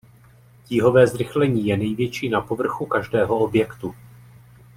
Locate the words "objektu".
3.37-3.95